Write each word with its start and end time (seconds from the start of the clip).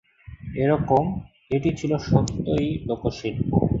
একরকম, 0.55 1.05
এটি 1.51 1.69
ছিল 1.79 1.91
সত্যই 2.07 2.67
লোকশিল্প। 2.87 3.49